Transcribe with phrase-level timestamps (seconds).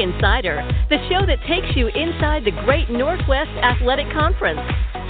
[0.00, 4.60] Insider, the show that takes you inside the Great Northwest Athletic Conference.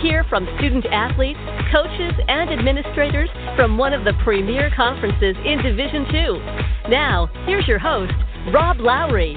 [0.03, 1.41] Hear from student athletes,
[1.73, 6.39] coaches, and administrators from one of the premier conferences in Division II.
[6.91, 8.13] Now, here's your host,
[8.53, 9.37] Rob Lowry.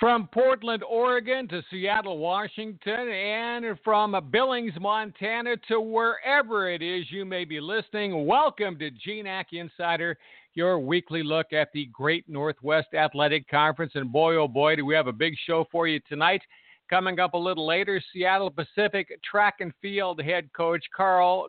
[0.00, 7.26] From Portland, Oregon to Seattle, Washington, and from Billings, Montana to wherever it is you
[7.26, 10.16] may be listening, welcome to GNAC Insider,
[10.54, 13.92] your weekly look at the Great Northwest Athletic Conference.
[13.94, 16.42] And boy, oh boy, do we have a big show for you tonight.
[16.88, 21.48] Coming up a little later, Seattle Pacific track and field head coach Karl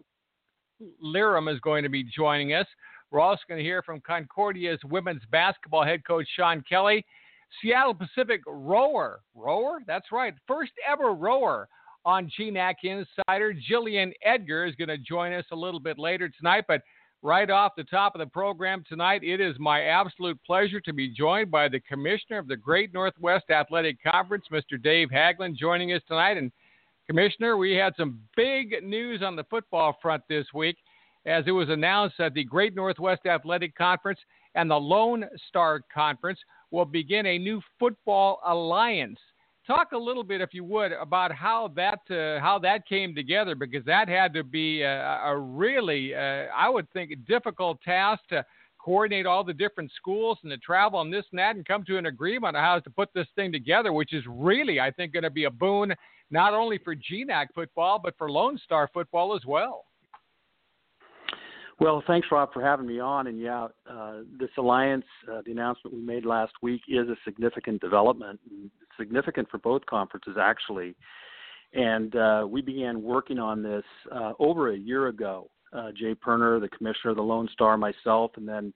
[1.04, 2.68] Lerum is going to be joining us.
[3.10, 7.04] We're also going to hear from Concordia's women's basketball head coach Sean Kelly.
[7.62, 11.68] Seattle Pacific rower, rower, that's right, first ever rower
[12.06, 13.54] on GNAC Insider.
[13.54, 16.82] Gillian Edgar is going to join us a little bit later tonight, but
[17.22, 21.08] right off the top of the program tonight, it is my absolute pleasure to be
[21.08, 24.82] joined by the commissioner of the Great Northwest Athletic Conference, Mr.
[24.82, 26.38] Dave Haglund, joining us tonight.
[26.38, 26.52] And
[27.08, 30.78] Commissioner, we had some big news on the football front this week
[31.26, 34.20] as it was announced that the Great Northwest Athletic Conference
[34.56, 36.40] and the Lone Star Conference
[36.72, 39.20] will begin a new football alliance.
[39.68, 43.54] Talk a little bit, if you would, about how that uh, how that came together,
[43.54, 48.44] because that had to be a, a really, uh, I would think, difficult task to
[48.84, 51.98] coordinate all the different schools and to travel and this and that, and come to
[52.00, 55.24] an agreement on how to put this thing together, which is really, I think, going
[55.24, 55.94] to be a boon
[56.32, 59.86] not only for GNAC football but for Lone Star football as well.
[61.80, 63.28] Well, thanks, Rob, for having me on.
[63.28, 67.82] And yeah, uh, this alliance, uh, the announcement we made last week, is a significant
[67.82, 68.40] development,
[68.98, 70.96] significant for both conferences, actually.
[71.74, 75.50] And uh, we began working on this uh, over a year ago.
[75.74, 78.74] Uh, Jay Poerner, the commissioner of the Lone Star, myself, and then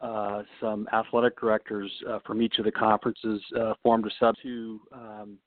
[0.00, 1.90] uh, some athletic directors
[2.24, 3.42] from each of the conferences
[3.82, 5.38] formed a sub to um,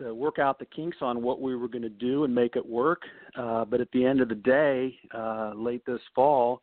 [0.00, 2.66] to work out the kinks on what we were going to do and make it
[2.66, 3.02] work.
[3.36, 6.62] Uh, but at the end of the day, uh, late this fall,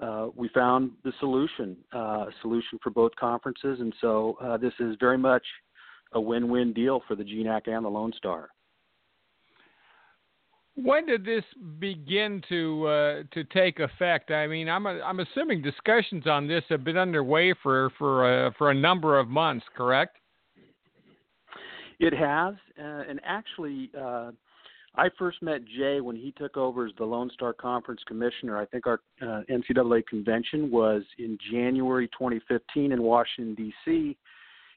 [0.00, 4.72] uh, we found the solution, uh, a solution for both conferences, and so uh, this
[4.80, 5.44] is very much
[6.14, 8.50] a win-win deal for the GNAC and the Lone Star.
[10.74, 11.44] When did this
[11.78, 14.30] begin to uh, to take effect?
[14.30, 18.70] I mean, I'm a, I'm assuming discussions on this have been underway for for for
[18.70, 20.16] a number of months, correct?
[22.02, 24.32] It has, uh, and actually, uh,
[24.96, 28.58] I first met Jay when he took over as the Lone Star Conference Commissioner.
[28.58, 34.16] I think our uh, NCAA convention was in January 2015 in Washington D.C.,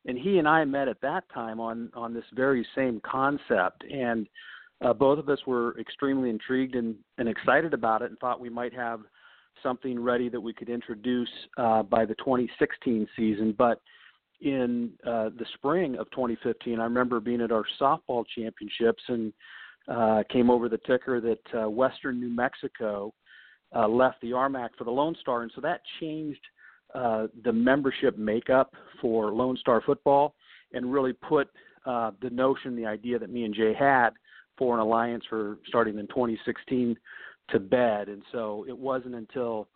[0.05, 3.83] and he and I met at that time on on this very same concept.
[3.83, 4.27] And
[4.81, 8.49] uh, both of us were extremely intrigued and, and excited about it, and thought we
[8.49, 9.01] might have
[9.63, 13.55] something ready that we could introduce uh, by the 2016 season.
[13.57, 13.81] But
[14.41, 19.33] in uh, the spring of 2015, I remember being at our softball championships and
[19.87, 23.13] uh, came over the ticker that uh, Western New Mexico
[23.75, 26.41] uh, left the RMAC for the Lone Star, and so that changed
[26.94, 30.35] uh, the membership makeup for Lone Star football
[30.73, 31.50] and really put
[31.85, 34.12] uh, the notion, the idea that me and Jay had
[34.57, 36.97] for an alliance for starting in 2016
[37.50, 38.09] to bed.
[38.09, 39.68] And so it wasn't until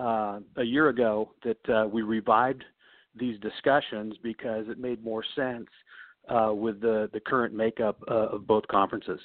[0.00, 2.64] uh, a year ago that uh, we revived
[3.14, 5.68] these discussions because it made more sense
[6.28, 9.20] uh, with the the current makeup uh, of both conferences.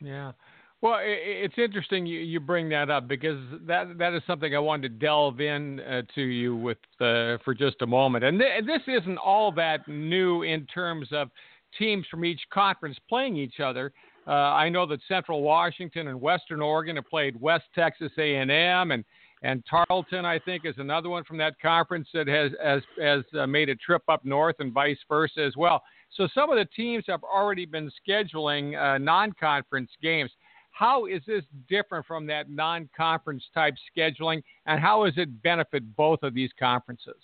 [0.00, 0.32] Yeah.
[0.80, 5.06] Well, it's interesting you, bring that up because that that is something I wanted to
[5.06, 8.24] delve in uh, to you with uh, for just a moment.
[8.24, 11.30] And th- this isn't all that new in terms of
[11.76, 13.92] teams from each conference playing each other.
[14.28, 19.04] Uh, I know that Central Washington and Western Oregon have played West Texas A&M and
[19.42, 23.46] and Tarleton, I think, is another one from that conference that has has, has uh,
[23.46, 25.82] made a trip up north, and vice versa as well.
[26.16, 30.30] So some of the teams have already been scheduling uh, non-conference games.
[30.78, 35.96] How is this different from that non conference type scheduling, and how does it benefit
[35.96, 37.16] both of these conferences?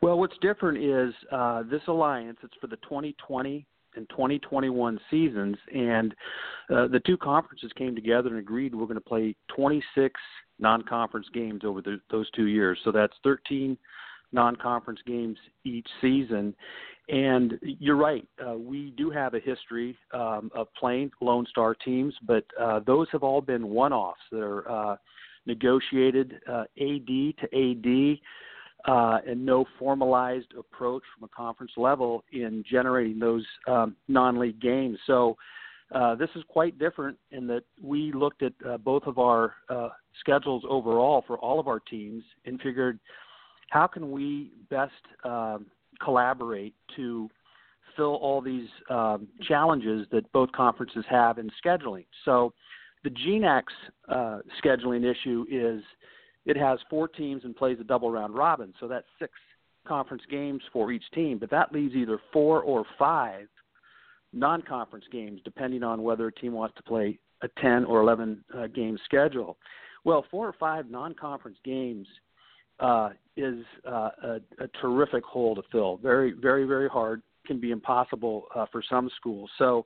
[0.00, 3.66] Well, what's different is uh, this alliance, it's for the 2020
[3.96, 6.14] and 2021 seasons, and
[6.70, 10.20] uh, the two conferences came together and agreed we're going to play 26
[10.60, 12.78] non conference games over the, those two years.
[12.84, 13.76] So that's 13
[14.30, 16.54] non conference games each season.
[17.08, 22.14] And you're right, uh, we do have a history um, of playing Lone Star teams,
[22.26, 24.20] but uh, those have all been one offs.
[24.30, 24.96] that are uh,
[25.46, 28.18] negotiated uh, AD to AD.
[28.86, 34.96] Uh, and no formalized approach from a conference level in generating those um, non-league games.
[35.04, 35.36] So
[35.92, 38.52] uh, this is quite different in that we looked at
[38.84, 39.54] both of our
[40.20, 43.00] schedules overall for all of our teams and figured
[43.70, 44.92] how can we best
[45.24, 45.66] um,
[46.02, 47.28] collaborate to
[47.96, 52.06] fill all these um, challenges that both conferences have in scheduling.
[52.24, 52.52] So
[53.04, 53.72] the GNAC's
[54.08, 55.82] uh, scheduling issue is
[56.46, 59.32] it has four teams and plays a double round robin, so that's six
[59.86, 61.38] conference games for each team.
[61.38, 63.48] But that leaves either four or five
[64.32, 68.66] non-conference games, depending on whether a team wants to play a 10 or 11 uh,
[68.68, 69.56] game schedule.
[70.04, 72.06] Well, four or five non-conference games
[72.80, 75.96] uh, is uh, a, a terrific hole to fill.
[75.98, 77.22] Very, very, very hard.
[77.46, 79.50] Can be impossible uh, for some schools.
[79.58, 79.84] So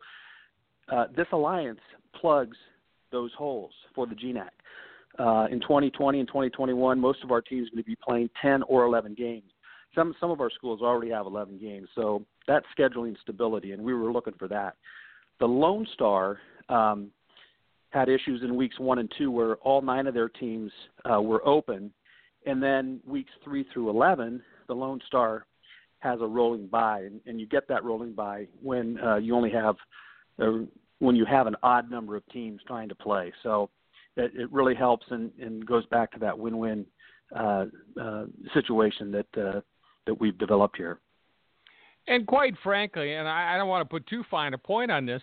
[0.91, 1.81] uh, this alliance
[2.19, 2.57] plugs
[3.13, 4.49] those holes for the GNAC.
[5.19, 8.63] Uh, in 2020 and 2021, most of our teams are going to be playing 10
[8.65, 9.51] or 11 games.
[9.95, 13.93] Some some of our schools already have 11 games, so that's scheduling stability, and we
[13.93, 14.77] were looking for that.
[15.39, 16.39] The Lone Star
[16.71, 17.11] um,
[17.91, 20.73] had issues in weeks one and two where all nine of their teams
[21.05, 21.93] uh, were open,
[22.47, 25.47] and then weeks three through 11, the Lone Star
[26.01, 29.51] has a rolling bye, and, and you get that rolling bye when uh, you only
[29.51, 29.77] have
[30.43, 30.59] uh,
[30.99, 33.33] when you have an odd number of teams trying to play.
[33.43, 33.71] So
[34.17, 36.87] it, it really helps and, and goes back to that win-win
[37.37, 37.67] uh,
[38.01, 39.61] uh, situation that uh,
[40.07, 40.99] that we've developed here.
[42.09, 45.07] And quite frankly, and I, I don't want to put too fine a point on
[45.07, 45.23] this,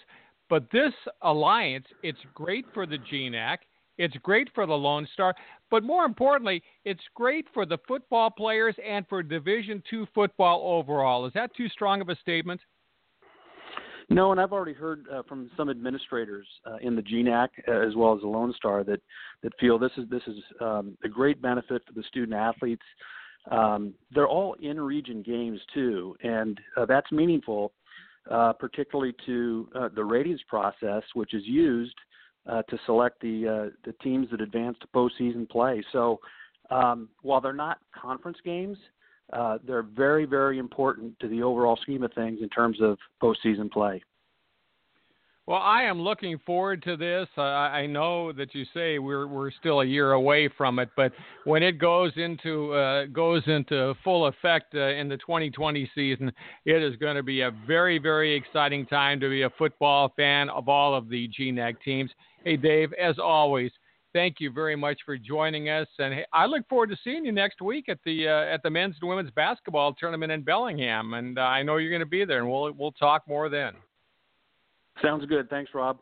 [0.49, 3.57] but this alliance, it's great for the GNAC.
[3.97, 5.35] It's great for the Lone Star,
[5.71, 11.25] but more importantly, it's great for the football players and for Division Two football overall.
[11.25, 12.61] Is that too strong of a statement?
[14.11, 17.95] No, and I've already heard uh, from some administrators uh, in the GNAC uh, as
[17.95, 19.01] well as the Lone Star that
[19.43, 22.81] that feel this is this is um, a great benefit for the student athletes.
[23.51, 27.71] Um, they're all in-region games too, and uh, that's meaningful,
[28.29, 31.95] uh, particularly to uh, the ratings process, which is used
[32.49, 35.83] uh, to select the uh, the teams that advance to postseason play.
[35.91, 36.19] So,
[36.71, 38.77] um, while they're not conference games,
[39.33, 43.71] uh, they're very, very important to the overall scheme of things in terms of postseason
[43.71, 44.01] play.
[45.49, 47.27] Well, I am looking forward to this.
[47.35, 51.11] Uh, I know that you say we're we're still a year away from it, but
[51.43, 56.31] when it goes into uh, goes into full effect uh, in the 2020 season,
[56.65, 60.51] it is going to be a very very exciting time to be a football fan
[60.51, 62.11] of all of the GNAC teams.
[62.43, 63.71] Hey, Dave, as always,
[64.13, 67.31] thank you very much for joining us, and hey, I look forward to seeing you
[67.31, 71.39] next week at the uh, at the men's and women's basketball tournament in Bellingham, and
[71.39, 73.73] uh, I know you're going to be there, and we'll we'll talk more then.
[75.01, 75.49] Sounds good.
[75.49, 75.99] Thanks, Rob.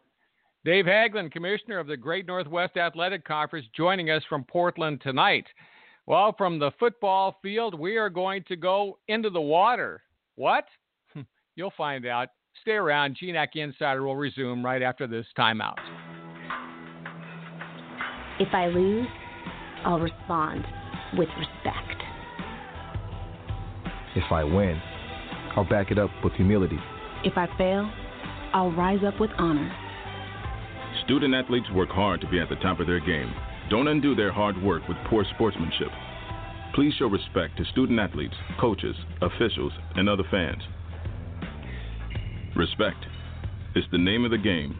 [0.65, 5.45] Dave Haglund, Commissioner of the Great Northwest Athletic Conference, joining us from Portland tonight.
[6.07, 10.01] Well, from the football field, we are going to go into the water.
[10.35, 10.65] What?
[11.55, 12.29] You'll find out.
[12.61, 13.17] Stay around.
[13.21, 15.75] GNAC Insider will resume right after this timeout.
[18.39, 19.07] If I lose,
[19.85, 20.63] I'll respond
[21.17, 22.03] with respect.
[24.15, 24.81] If I win,
[25.55, 26.79] I'll back it up with humility.
[27.23, 27.89] If I fail,
[28.57, 29.71] I'll rise up with honor.
[31.05, 33.31] Student athletes work hard to be at the top of their game.
[33.69, 35.89] Don't undo their hard work with poor sportsmanship.
[36.73, 40.63] Please show respect to student athletes, coaches, officials, and other fans.
[42.55, 42.97] Respect
[43.75, 44.75] is the name of the game.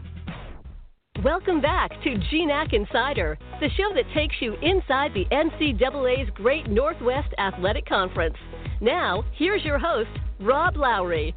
[1.22, 7.32] Welcome back to GNAC Insider, the show that takes you inside the NCAA's Great Northwest
[7.38, 8.36] Athletic Conference.
[8.80, 11.32] Now, here's your host, Rob Lowry.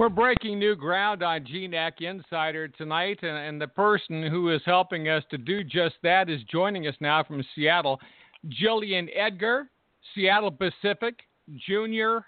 [0.00, 5.10] We're breaking new ground on GNAC Insider tonight, and, and, the person who is helping
[5.10, 8.00] us to do just that is joining us now from Seattle,
[8.48, 9.68] Gillian Edgar,
[10.14, 11.16] Seattle Pacific
[11.68, 12.24] Junior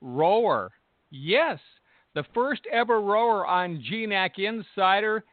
[0.00, 0.70] Rower.
[1.10, 1.58] Yes,
[2.14, 5.24] the first ever rower on GNAC Insider.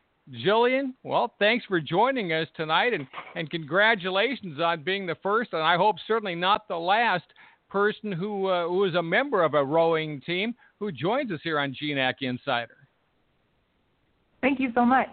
[0.43, 5.61] Gillian, well, thanks for joining us tonight, and, and congratulations on being the first, and
[5.61, 7.25] I hope certainly not the last
[7.69, 11.59] person who uh, who is a member of a rowing team who joins us here
[11.59, 12.77] on GNAC Insider.
[14.41, 15.09] Thank you so much.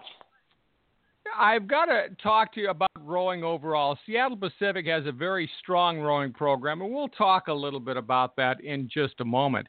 [1.37, 3.97] I've got to talk to you about rowing overall.
[4.05, 8.35] Seattle Pacific has a very strong rowing program, and we'll talk a little bit about
[8.35, 9.67] that in just a moment.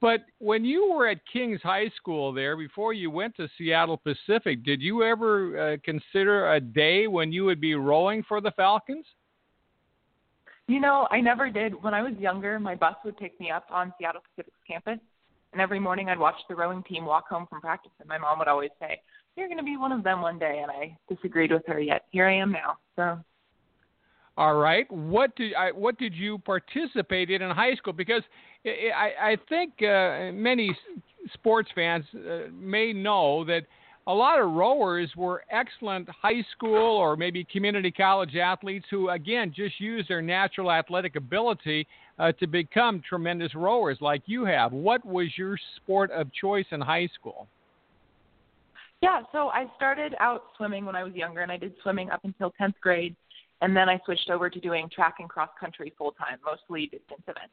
[0.00, 4.64] But when you were at Kings High School there, before you went to Seattle Pacific,
[4.64, 9.06] did you ever uh, consider a day when you would be rowing for the Falcons?
[10.68, 11.82] You know, I never did.
[11.82, 14.98] When I was younger, my bus would pick me up on Seattle Pacific's campus,
[15.58, 18.38] and every morning I'd watch the rowing team walk home from practice, and my mom
[18.38, 19.00] would always say,
[19.34, 21.80] "You're going to be one of them one day," and I disagreed with her.
[21.80, 22.78] Yet here I am now.
[22.94, 23.18] So.
[24.36, 24.88] All right.
[24.88, 27.92] What did I, what did you participate in in high school?
[27.92, 28.22] Because
[28.64, 30.78] I, I think uh, many
[31.34, 33.62] sports fans uh, may know that
[34.08, 39.52] a lot of rowers were excellent high school or maybe community college athletes who, again,
[39.54, 41.86] just use their natural athletic ability
[42.18, 44.72] uh, to become tremendous rowers like you have.
[44.72, 47.46] What was your sport of choice in high school?
[49.02, 52.20] Yeah, so I started out swimming when I was younger, and I did swimming up
[52.24, 53.14] until 10th grade,
[53.60, 57.22] and then I switched over to doing track and cross country full time, mostly distance
[57.28, 57.52] events.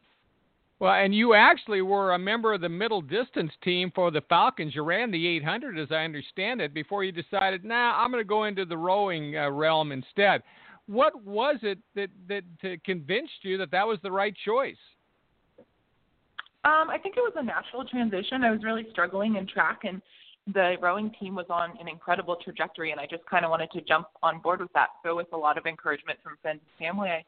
[0.80, 4.76] Well, and you actually were a member of the middle distance team for the Falcons.
[4.76, 8.28] You ran the 800, as I understand it, before you decided, nah, I'm going to
[8.28, 10.44] go into the rowing uh, realm instead.
[10.88, 12.44] What was it that that
[12.84, 14.76] convinced you that that was the right choice?
[16.66, 18.44] Um, I think it was a natural transition.
[18.44, 20.02] I was really struggling in track, and
[20.54, 23.82] the rowing team was on an incredible trajectory, and I just kind of wanted to
[23.82, 24.90] jump on board with that.
[25.04, 27.24] So, with a lot of encouragement from friends and family, I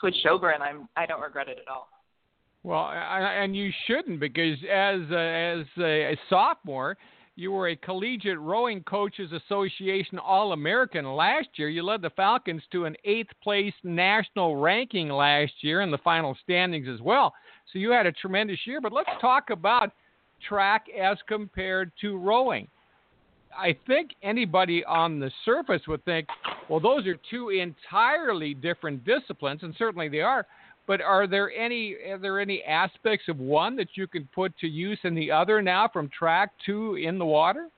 [0.00, 1.88] switched over, and I'm I don't regret it at all.
[2.68, 6.98] Well, and you shouldn't because as a, as a, sophomore,
[7.34, 11.70] you were a collegiate rowing coaches association all-american last year.
[11.70, 16.36] You led the falcons to an eighth place national ranking last year in the final
[16.44, 17.32] standings as well.
[17.72, 18.82] So you had a tremendous year.
[18.82, 19.92] But let's talk about
[20.46, 22.68] track as compared to rowing.
[23.56, 26.28] I think anybody on the surface would think
[26.68, 30.46] well those are two entirely different disciplines and certainly they are
[30.88, 34.66] but are there any are there any aspects of one that you can put to
[34.66, 37.68] use in the other now from track to in the water?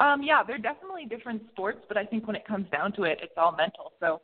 [0.00, 3.18] Um, yeah, they're definitely different sports, but I think when it comes down to it,
[3.22, 3.92] it's all mental.
[4.00, 4.20] So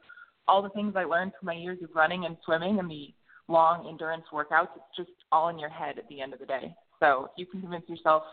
[0.49, 3.15] all the things I learned from my years of running and swimming and the
[3.49, 6.75] long endurance workouts, it's just all in your head at the end of the day.
[7.01, 8.25] So if you can convince yourself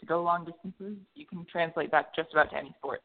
[0.00, 3.02] to go long distances, you can translate that just about to any sport.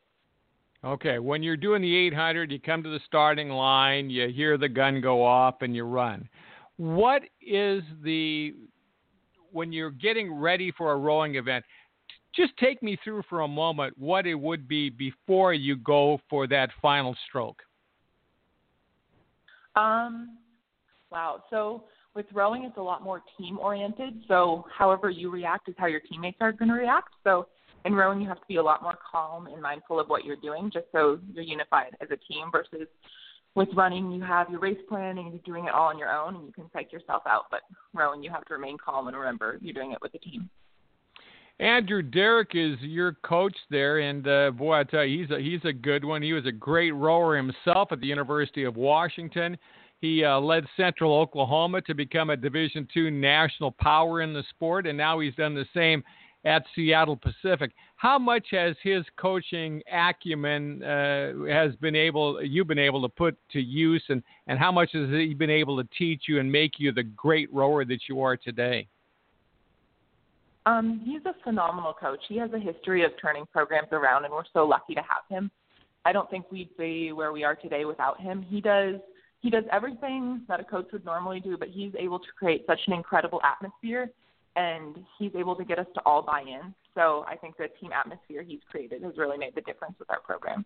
[0.86, 4.68] Okay, when you're doing the 800, you come to the starting line, you hear the
[4.68, 6.28] gun go off, and you run.
[6.76, 8.54] What is the
[9.52, 11.64] when you're getting ready for a rowing event?
[12.36, 16.48] Just take me through for a moment what it would be before you go for
[16.48, 17.62] that final stroke.
[19.76, 20.38] Um,
[21.12, 21.44] wow.
[21.50, 21.86] So
[22.16, 24.24] with rowing, it's a lot more team oriented.
[24.28, 27.14] So however you react is how your teammates are going to react.
[27.24, 27.48] So
[27.86, 30.36] in rowing you have to be a lot more calm and mindful of what you're
[30.38, 32.88] doing just so you're unified as a team versus
[33.56, 36.36] with running you have your race plan and you're doing it all on your own
[36.36, 37.62] and you can psych yourself out but
[37.94, 40.50] rowing you have to remain calm and remember you're doing it with a team
[41.60, 45.64] Andrew Derrick is your coach there, and uh, boy, I tell you, he's a he's
[45.64, 46.24] a good one.
[46.24, 49.56] He was a great rower himself at the University of Washington.
[50.02, 54.88] He uh, led Central Oklahoma to become a Division two national power in the sport,
[54.88, 56.04] and now he's done the same
[56.46, 57.72] at Seattle Pacific.
[57.96, 63.38] How much has his coaching acumen uh, has been able you've been able to put
[63.52, 66.74] to use, and and how much has he been able to teach you and make
[66.80, 68.88] you the great rower that you are today?
[70.66, 72.20] Um, he's a phenomenal coach.
[72.30, 75.52] He has a history of turning programs around, and we're so lucky to have him.
[76.06, 78.46] I don't think we'd be where we are today without him.
[78.50, 78.96] He does
[79.42, 82.80] he does everything that a coach would normally do, but he's able to create such
[82.88, 84.10] an incredible atmosphere
[84.56, 86.74] and he's able to get us to all buy in.
[86.96, 90.20] So I think the team atmosphere he's created has really made the difference with our
[90.20, 90.66] program.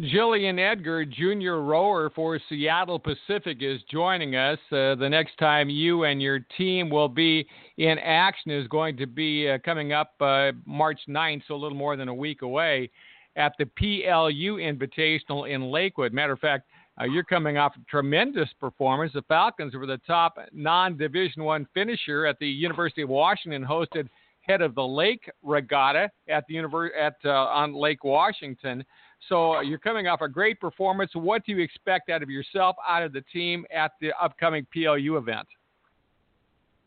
[0.00, 4.58] Gillian Edgar, junior rower for Seattle Pacific, is joining us.
[4.72, 7.46] Uh, the next time you and your team will be
[7.78, 11.78] in action is going to be uh, coming up uh, March 9th, so a little
[11.78, 12.90] more than a week away,
[13.36, 16.12] at the PLU Invitational in Lakewood.
[16.12, 16.68] Matter of fact,
[17.00, 19.12] uh, you're coming off a tremendous performance.
[19.12, 24.08] The Falcons were the top non-Division One finisher at the University of Washington, hosted
[24.42, 28.84] head of the Lake Regatta at the univer- at uh, on Lake Washington.
[29.28, 31.10] So uh, you're coming off a great performance.
[31.14, 35.16] What do you expect out of yourself, out of the team at the upcoming PLU
[35.16, 35.48] event?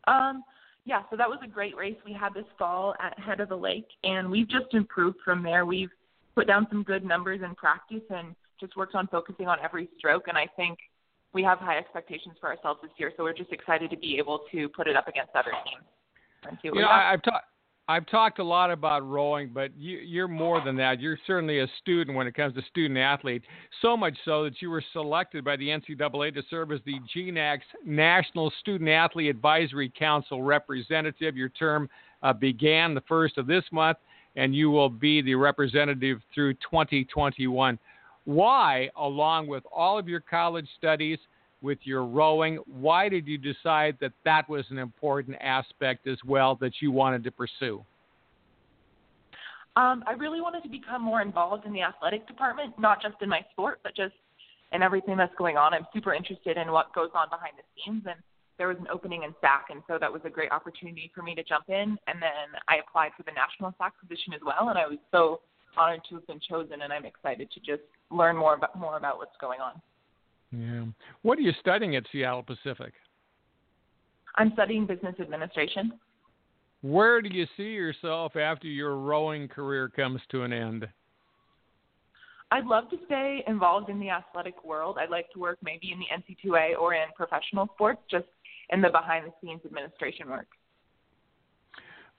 [0.06, 0.44] Um,
[0.84, 3.56] yeah, so that was a great race we had this fall at Head of the
[3.56, 5.66] Lake, and we've just improved from there.
[5.66, 5.90] We've
[6.34, 10.28] put down some good numbers in practice and just worked on focusing on every stroke.
[10.28, 10.78] And I think
[11.32, 13.12] we have high expectations for ourselves this year.
[13.16, 15.84] So we're just excited to be able to put it up against other teams.
[16.44, 17.44] Thank you know, I've talked.
[17.90, 21.00] I've talked a lot about rowing, but you, are more than that.
[21.00, 23.42] You're certainly a student when it comes to student athlete.
[23.80, 27.64] So much so that you were selected by the NCAA to serve as the GNAC's
[27.86, 31.34] National Student Athlete Advisory Council representative.
[31.34, 31.88] Your term
[32.22, 33.96] uh, began the first of this month,
[34.36, 37.78] and you will be the representative through 2021.
[38.28, 41.18] Why, along with all of your college studies,
[41.62, 42.56] with your rowing.
[42.66, 47.24] Why did you decide that that was an important aspect as well that you wanted
[47.24, 47.82] to pursue?
[49.76, 53.30] Um, I really wanted to become more involved in the athletic department, not just in
[53.30, 54.14] my sport, but just
[54.72, 55.72] in everything that's going on.
[55.72, 58.16] I'm super interested in what goes on behind the scenes, and
[58.58, 61.34] there was an opening in SAC, and so that was a great opportunity for me
[61.34, 61.96] to jump in.
[62.06, 65.40] And then I applied for the national SAC position as well, and I was so
[65.76, 69.18] honored to have been chosen, and I'm excited to just learn more about more about
[69.18, 69.80] what's going on.
[70.50, 70.84] Yeah.
[71.22, 72.92] What are you studying at Seattle Pacific?
[74.36, 75.92] I'm studying business administration.
[76.82, 80.88] Where do you see yourself after your rowing career comes to an end?
[82.50, 84.96] I'd love to stay involved in the athletic world.
[84.98, 88.26] I'd like to work maybe in the NC2A or in professional sports, just
[88.70, 90.46] in the behind the scenes administration work.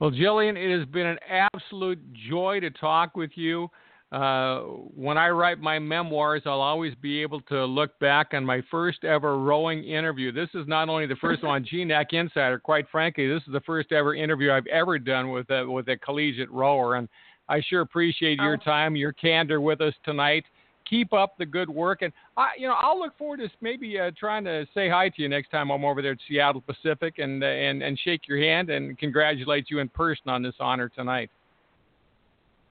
[0.00, 3.68] Well, Gillian, it has been an absolute joy to talk with you.
[4.10, 4.60] Uh,
[4.96, 9.04] when I write my memoirs, I'll always be able to look back on my first
[9.04, 10.32] ever rowing interview.
[10.32, 13.60] This is not only the first one on GNAC Insider, quite frankly, this is the
[13.60, 16.96] first ever interview I've ever done with a, with a collegiate rower.
[16.96, 17.06] And
[17.48, 18.64] I sure appreciate your oh.
[18.64, 20.44] time, your candor with us tonight.
[20.90, 24.10] Keep up the good work, and I, you know, I'll look forward to maybe uh,
[24.18, 27.42] trying to say hi to you next time I'm over there at Seattle Pacific, and
[27.42, 31.30] uh, and and shake your hand and congratulate you in person on this honor tonight.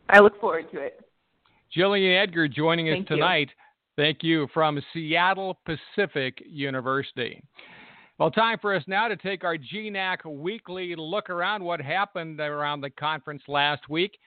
[0.09, 0.99] I look forward to it.
[1.73, 3.49] Gillian Edgar joining us Thank tonight.
[3.49, 4.03] You.
[4.03, 7.43] Thank you from Seattle Pacific University.
[8.17, 12.81] Well, time for us now to take our GNAC weekly look around what happened around
[12.81, 14.17] the conference last week.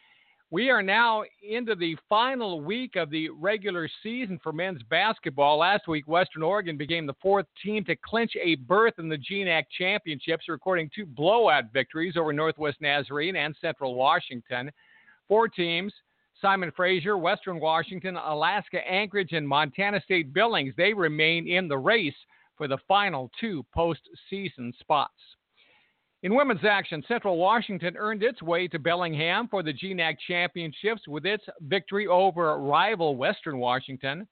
[0.53, 5.57] We are now into the final week of the regular season for men's basketball.
[5.57, 9.63] Last week, Western Oregon became the fourth team to clinch a berth in the GNAC
[9.79, 14.71] championships, recording two blowout victories over Northwest Nazarene and Central Washington.
[15.27, 15.91] Four teams
[16.39, 22.13] Simon Fraser, Western Washington, Alaska Anchorage, and Montana State Billings, they remain in the race
[22.59, 25.15] for the final two postseason spots.
[26.23, 31.27] In women's action, Central Washington earned its way to Bellingham for the GNAC Championships with
[31.27, 34.29] its victory over rival Western Washington.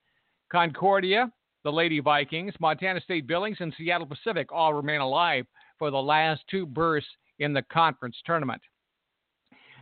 [0.53, 1.33] Concordia,
[1.65, 5.47] the Lady Vikings, Montana State Billings, and Seattle Pacific all remain alive
[5.81, 7.07] for the last two berths
[7.41, 8.63] in the conference tournament.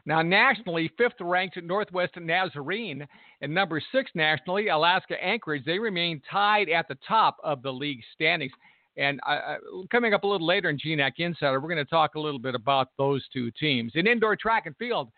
[0.06, 3.06] Now, nationally, fifth ranked Northwest Nazarene
[3.42, 8.00] and number six nationally, Alaska Anchorage, they remain tied at the top of the league
[8.14, 8.52] standings.
[8.98, 9.56] And uh
[9.90, 12.54] coming up a little later in GNAC Insider, we're going to talk a little bit
[12.54, 13.92] about those two teams.
[13.94, 15.11] In indoor track and field,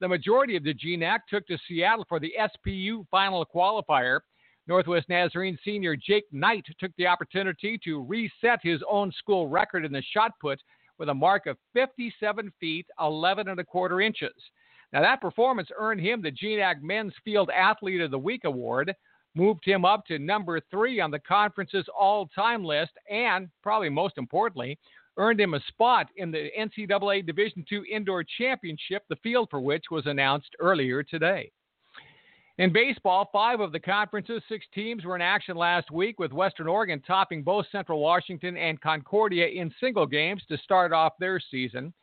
[0.00, 4.20] the majority of the GNAC took to Seattle for the SPU final qualifier.
[4.66, 9.92] Northwest Nazarene senior Jake Knight took the opportunity to reset his own school record in
[9.92, 10.60] the shot put
[10.98, 14.34] with a mark of 57 feet 11 and a quarter inches.
[14.92, 18.94] Now, that performance earned him the GNAC Men's Field Athlete of the Week award,
[19.38, 24.18] moved him up to number three on the conference's all time list, and probably most
[24.18, 24.76] importantly,
[25.16, 29.84] earned him a spot in the NCAA Division II Indoor Championship, the field for which
[29.90, 31.50] was announced earlier today.
[32.58, 36.66] In baseball, five of the conference's six teams were in action last week, with Western
[36.66, 41.94] Oregon topping both Central Washington and Concordia in single games to start off their season.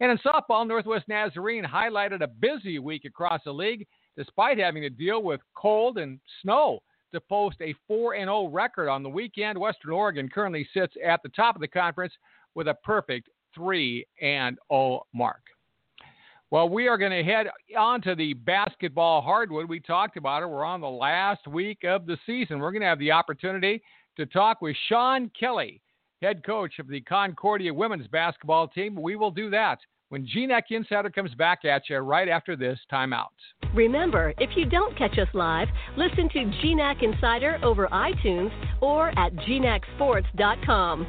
[0.00, 4.90] And in softball, Northwest Nazarene highlighted a busy week across the league, despite having to
[4.90, 6.80] deal with cold and snow
[7.12, 9.58] to post a 4 0 record on the weekend.
[9.58, 12.12] Western Oregon currently sits at the top of the conference
[12.54, 15.42] with a perfect 3 0 mark.
[16.50, 17.46] Well, we are going to head
[17.78, 19.68] on to the basketball hardwood.
[19.68, 20.50] We talked about it.
[20.50, 22.58] We're on the last week of the season.
[22.58, 23.82] We're going to have the opportunity
[24.18, 25.80] to talk with Sean Kelly,
[26.20, 29.00] head coach of the Concordia women's basketball team.
[29.00, 29.78] We will do that
[30.12, 33.30] when GNAC Insider comes back at you right after this timeout.
[33.74, 38.50] Remember, if you don't catch us live, listen to GNAC Insider over iTunes
[38.82, 41.06] or at GNACSports.com.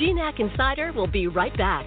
[0.00, 1.84] GNAC Insider will be right back.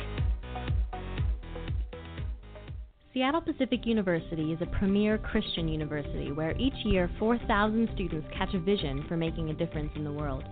[3.13, 8.59] Seattle Pacific University is a premier Christian university where each year 4,000 students catch a
[8.59, 10.43] vision for making a difference in the world.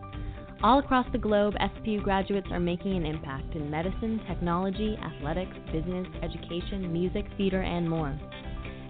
[0.64, 6.08] All across the globe, SPU graduates are making an impact in medicine, technology, athletics, business,
[6.24, 8.18] education, music, theater, and more.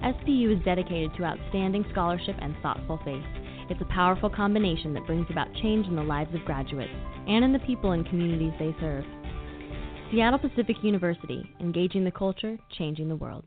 [0.04, 3.24] SPU is dedicated to outstanding scholarship and thoughtful faith.
[3.70, 6.94] It's a powerful combination that brings about change in the lives of graduates
[7.28, 9.04] and in the people and communities they serve.
[10.12, 13.44] Seattle Pacific University, engaging the culture, changing the world.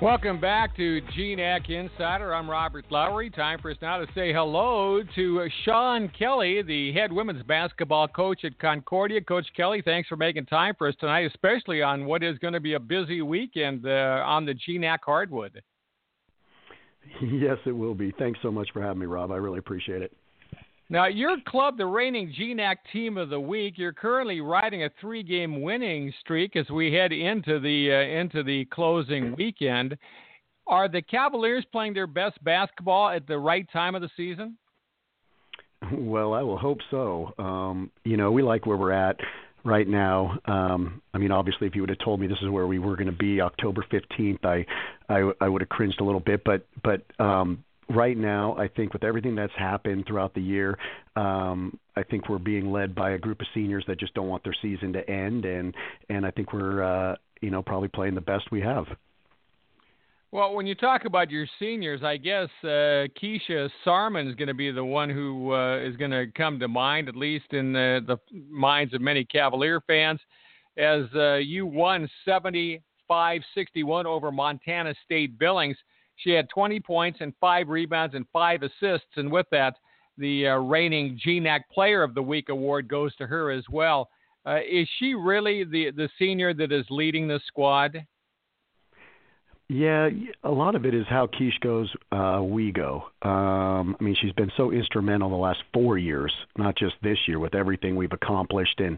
[0.00, 2.32] Welcome back to GNAC Insider.
[2.32, 3.30] I'm Robert Lowry.
[3.30, 8.44] Time for us now to say hello to Sean Kelly, the head women's basketball coach
[8.44, 9.20] at Concordia.
[9.20, 12.60] Coach Kelly, thanks for making time for us tonight, especially on what is going to
[12.60, 15.62] be a busy weekend uh, on the GNAC hardwood.
[17.22, 18.12] Yes, it will be.
[18.18, 19.32] Thanks so much for having me, Rob.
[19.32, 20.12] I really appreciate it.
[20.90, 25.60] Now, your club, the reigning GNAC Team of the Week, you're currently riding a three-game
[25.60, 29.98] winning streak as we head into the uh, into the closing weekend.
[30.66, 34.56] Are the Cavaliers playing their best basketball at the right time of the season?
[35.92, 37.34] Well, I will hope so.
[37.38, 39.16] Um, you know, we like where we're at
[39.64, 40.38] right now.
[40.46, 42.96] Um, I mean, obviously, if you would have told me this is where we were
[42.96, 44.66] going to be October 15th, I,
[45.12, 46.42] I, I would have cringed a little bit.
[46.44, 50.78] But, but um, right now, I think with everything that's happened throughout the year,
[51.16, 54.44] um, I think we're being led by a group of seniors that just don't want
[54.44, 55.74] their season to end, and
[56.08, 58.86] and I think we're uh, you know probably playing the best we have.
[60.30, 64.54] Well, when you talk about your seniors, I guess uh, Keisha Sarman is going to
[64.54, 68.00] be the one who uh, is going to come to mind, at least in the,
[68.06, 68.18] the
[68.50, 70.20] minds of many Cavalier fans,
[70.76, 75.78] as uh, you won 75 61 over Montana State Billings.
[76.18, 79.16] She had 20 points and five rebounds and five assists.
[79.16, 79.74] And with that,
[80.16, 84.08] the uh, reigning GNAC Player of the Week award goes to her as well.
[84.46, 88.04] Uh, is she really the, the senior that is leading the squad?
[89.70, 90.08] Yeah,
[90.44, 93.02] a lot of it is how Keish goes, uh, we go.
[93.20, 97.38] Um, I mean, she's been so instrumental the last four years, not just this year,
[97.38, 98.96] with everything we've accomplished and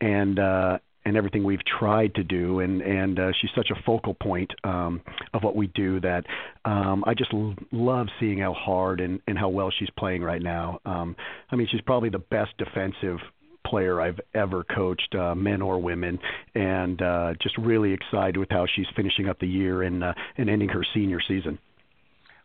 [0.00, 4.14] and uh, and everything we've tried to do and and uh, she's such a focal
[4.14, 5.00] point um
[5.34, 6.24] of what we do that
[6.64, 10.42] um I just l- love seeing how hard and and how well she's playing right
[10.42, 10.80] now.
[10.84, 11.16] Um
[11.50, 13.18] I mean she's probably the best defensive
[13.66, 16.18] player I've ever coached uh men or women
[16.54, 20.50] and uh just really excited with how she's finishing up the year and uh and
[20.50, 21.58] ending her senior season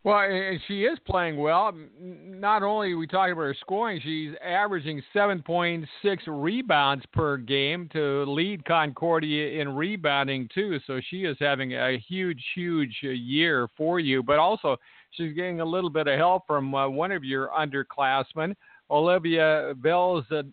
[0.08, 1.74] well, she is playing well.
[2.00, 5.86] Not only are we talking about her scoring, she's averaging 7.6
[6.28, 10.80] rebounds per game to lead Concordia in rebounding, too.
[10.88, 14.24] So she is having a huge, huge year for you.
[14.24, 14.78] But also,
[15.12, 18.56] she's getting a little bit of help from uh, one of your underclassmen,
[18.90, 20.24] Olivia Bells.
[20.32, 20.44] Uh,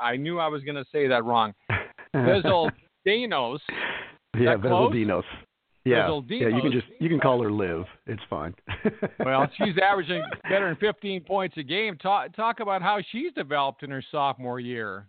[0.00, 1.52] I knew I was going to say that wrong.
[3.06, 3.58] Dinos.
[4.38, 4.56] Yeah,
[4.90, 5.22] Dinos.
[5.84, 7.84] Yeah, yeah, you can just you can call her Liv.
[8.06, 8.54] It's fine.
[9.24, 11.96] well, she's averaging better than 15 points a game.
[11.96, 15.06] Talk talk about how she's developed in her sophomore year.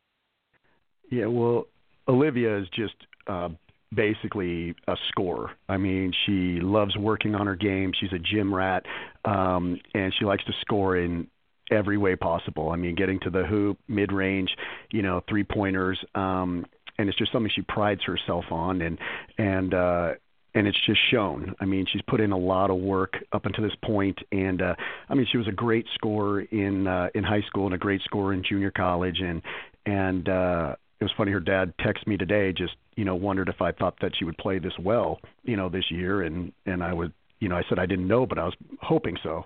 [1.11, 1.65] Yeah, well,
[2.07, 2.95] Olivia is just
[3.27, 3.49] uh,
[3.93, 5.51] basically a scorer.
[5.67, 7.91] I mean, she loves working on her game.
[7.99, 8.85] She's a gym rat,
[9.25, 11.27] um, and she likes to score in
[11.69, 12.69] every way possible.
[12.69, 14.49] I mean, getting to the hoop, mid range,
[14.91, 15.99] you know, three pointers.
[16.15, 16.65] Um,
[16.97, 18.97] and it's just something she prides herself on and
[19.37, 20.11] and uh
[20.53, 21.55] and it's just shown.
[21.59, 24.75] I mean, she's put in a lot of work up until this point, and uh,
[25.09, 28.01] I mean, she was a great scorer in uh, in high school and a great
[28.03, 29.41] scorer in junior college, and
[29.85, 31.31] and uh, it was funny.
[31.31, 34.37] Her dad texted me today, just you know, wondered if I thought that she would
[34.37, 37.79] play this well, you know, this year, and and I would, you know, I said
[37.79, 39.45] I didn't know, but I was hoping so.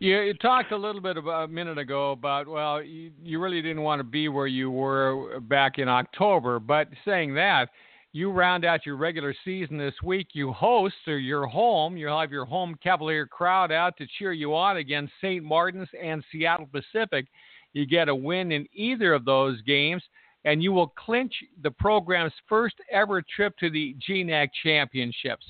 [0.00, 3.62] You, you talked a little bit about a minute ago about well, you, you really
[3.62, 7.68] didn't want to be where you were back in October, but saying that,
[8.12, 10.28] you round out your regular season this week.
[10.32, 11.96] You host or you're home.
[11.96, 15.42] You'll have your home Cavalier crowd out to cheer you on against St.
[15.42, 17.26] Martin's and Seattle Pacific.
[17.72, 20.02] You get a win in either of those games,
[20.44, 25.46] and you will clinch the program's first ever trip to the GNAC Championships.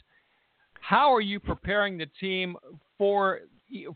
[0.81, 2.57] How are you preparing the team
[2.97, 3.41] for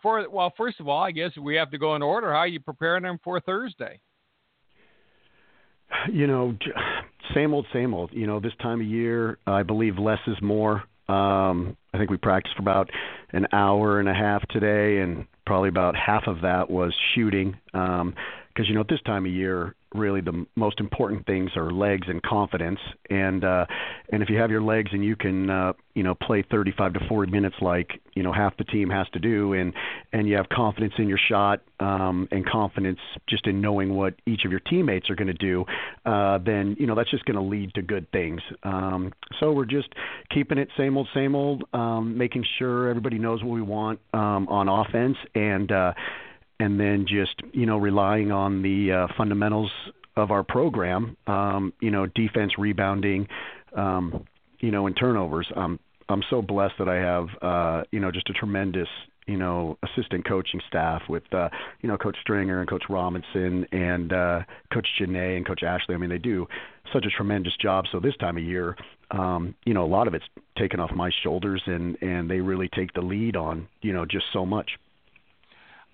[0.03, 0.53] for well?
[0.57, 2.33] First of all, I guess we have to go in order.
[2.33, 4.01] How are you preparing them for Thursday?
[6.13, 6.57] You know,
[7.35, 8.11] same old, same old.
[8.13, 10.83] You know, this time of year, I believe less is more.
[11.09, 12.91] Um, I think we practiced for about
[13.33, 17.57] an hour and a half today, and probably about half of that was shooting.
[17.73, 18.15] Because um,
[18.57, 22.23] you know, at this time of year, really the most important things are legs and
[22.23, 22.79] confidence.
[23.11, 23.67] And uh
[24.11, 27.01] and if you have your legs and you can uh you know play 35 to
[27.09, 29.73] 40 minutes like you know half the team has to do and
[30.13, 34.45] and you have confidence in your shot um and confidence just in knowing what each
[34.45, 35.65] of your teammates are going to do
[36.05, 38.41] uh then you know that's just going to lead to good things.
[38.63, 39.89] Um so we're just
[40.31, 44.49] keeping it same old same old um making sure everybody knows what we want um
[44.49, 45.93] on offense and uh
[46.61, 49.71] and then just you know relying on the uh, fundamentals
[50.17, 53.29] of our program, um, you know, defense, rebounding,
[53.77, 54.27] um,
[54.61, 55.47] you know, and turnovers.
[55.55, 58.89] I'm I'm so blessed that I have, uh, you know, just a tremendous,
[59.27, 61.49] you know assistant coaching staff with uh,
[61.83, 64.41] you know Coach Stringer and Coach Robinson and uh,
[64.73, 65.95] Coach Janae and Coach Ashley.
[65.95, 66.47] I mean, they do
[66.93, 67.85] such a tremendous job.
[67.91, 68.77] So this time of year,
[69.11, 70.25] um, you know, a lot of it's
[70.57, 74.27] taken off my shoulders, and and they really take the lead on you know just
[74.33, 74.71] so much.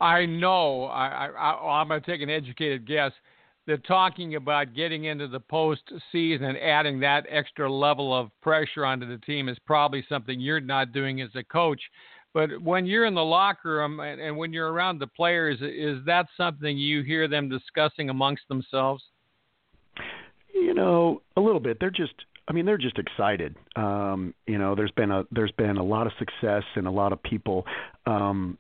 [0.03, 0.87] I know.
[0.87, 3.13] I, I, I'm going to take an educated guess
[3.69, 9.07] that talking about getting into the postseason and adding that extra level of pressure onto
[9.07, 11.81] the team is probably something you're not doing as a coach.
[12.35, 16.05] But when you're in the locker room and, and when you're around the players, is
[16.07, 19.05] that something you hear them discussing amongst themselves?
[20.53, 21.79] You know, a little bit.
[21.79, 22.15] They're just
[22.49, 23.55] I mean, they're just excited.
[23.77, 27.13] Um, you know, there's been a there's been a lot of success and a lot
[27.13, 27.65] of people,
[28.07, 28.59] um,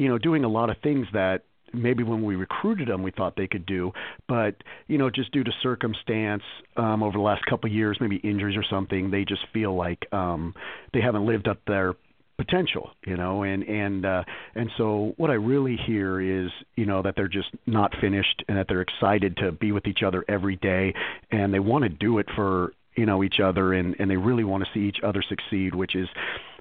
[0.00, 1.42] you know, doing a lot of things that
[1.74, 3.92] maybe when we recruited them we thought they could do,
[4.26, 4.56] but
[4.88, 6.42] you know, just due to circumstance
[6.76, 10.10] um, over the last couple of years, maybe injuries or something, they just feel like
[10.12, 10.54] um,
[10.94, 11.94] they haven't lived up their
[12.38, 17.02] potential, you know, and and uh, and so what I really hear is, you know,
[17.02, 20.56] that they're just not finished and that they're excited to be with each other every
[20.56, 20.94] day,
[21.30, 24.44] and they want to do it for you know each other, and and they really
[24.44, 26.08] want to see each other succeed, which is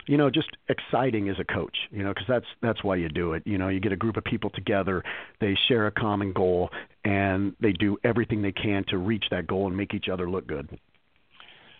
[0.09, 3.33] you know just exciting as a coach you know because that's that's why you do
[3.33, 5.03] it you know you get a group of people together
[5.39, 6.69] they share a common goal
[7.05, 10.47] and they do everything they can to reach that goal and make each other look
[10.47, 10.67] good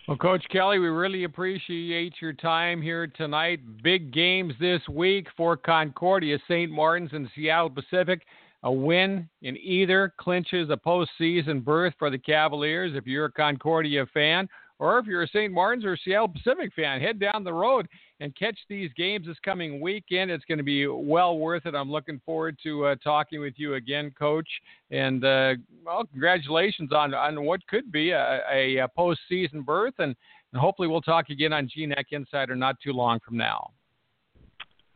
[0.08, 3.60] well, Coach Kelly, we really appreciate your time here tonight.
[3.84, 6.68] Big games this week for Concordia, St.
[6.68, 8.22] Martin's, and Seattle Pacific.
[8.64, 14.04] A win in either clinches a postseason berth for the Cavaliers if you're a Concordia
[14.12, 14.48] fan,
[14.80, 15.52] or if you're a St.
[15.52, 17.86] Martin's or Seattle Pacific fan, head down the road
[18.20, 20.30] and catch these games this coming weekend.
[20.30, 21.74] It's going to be well worth it.
[21.74, 24.48] I'm looking forward to uh, talking with you again, Coach.
[24.90, 25.54] And uh,
[25.84, 30.14] well, congratulations on on what could be a, a, postseason berth, and,
[30.52, 33.70] and hopefully we'll talk again on GNAC Insider not too long from now.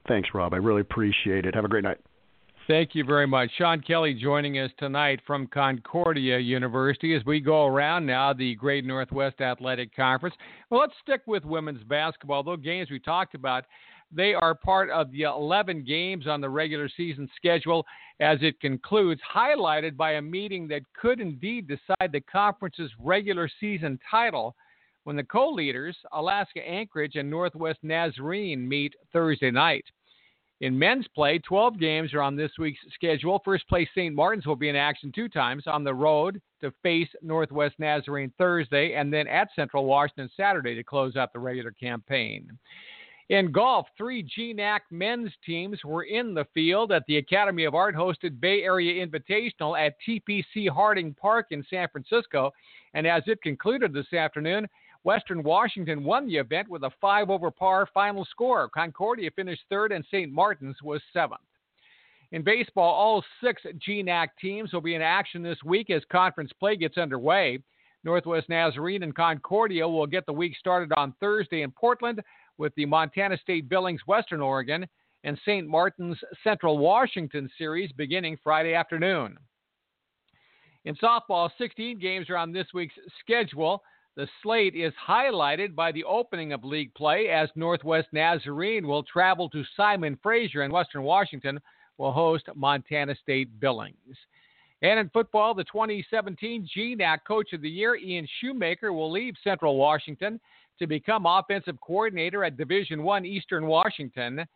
[0.06, 0.52] Thanks, Rob.
[0.52, 1.54] I really appreciate it.
[1.54, 1.98] Have a great night.
[2.66, 3.50] Thank you very much.
[3.58, 8.86] Sean Kelly joining us tonight from Concordia University as we go around now the Great
[8.86, 10.34] Northwest Athletic Conference.
[10.70, 12.42] Well, let's stick with women's basketball.
[12.42, 13.64] Those games we talked about,
[14.10, 17.84] they are part of the 11 games on the regular season schedule
[18.20, 23.98] as it concludes, highlighted by a meeting that could indeed decide the conference's regular season
[24.10, 24.56] title
[25.02, 29.84] when the co leaders, Alaska Anchorage and Northwest Nazarene, meet Thursday night.
[30.60, 33.40] In men's play, 12 games are on this week's schedule.
[33.44, 34.14] First place St.
[34.14, 38.94] Martin's will be in action two times on the road to face Northwest Nazarene Thursday
[38.94, 42.56] and then at Central Washington Saturday to close out the regular campaign.
[43.30, 47.96] In golf, three GNAC men's teams were in the field at the Academy of Art
[47.96, 52.52] hosted Bay Area Invitational at TPC Harding Park in San Francisco.
[52.92, 54.68] And as it concluded this afternoon,
[55.04, 58.68] Western Washington won the event with a five over par final score.
[58.68, 60.32] Concordia finished third, and St.
[60.32, 61.40] Martin's was seventh.
[62.32, 66.74] In baseball, all six GNAC teams will be in action this week as conference play
[66.74, 67.60] gets underway.
[68.02, 72.20] Northwest Nazarene and Concordia will get the week started on Thursday in Portland
[72.58, 74.86] with the Montana State Billings Western Oregon
[75.22, 75.66] and St.
[75.66, 79.38] Martin's Central Washington series beginning Friday afternoon.
[80.84, 83.82] In softball, 16 games are on this week's schedule.
[84.16, 89.48] The slate is highlighted by the opening of league play as Northwest Nazarene will travel
[89.50, 91.60] to Simon Fraser in Western Washington
[91.98, 94.16] will host Montana State Billings.
[94.82, 99.76] And in football, the 2017 GNAC Coach of the Year, Ian Shoemaker, will leave Central
[99.76, 100.38] Washington
[100.78, 104.46] to become offensive coordinator at Division One Eastern Washington.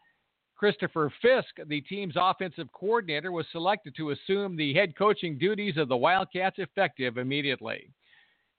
[0.56, 5.88] Christopher Fisk, the team's offensive coordinator, was selected to assume the head coaching duties of
[5.88, 7.88] the Wildcats effective immediately.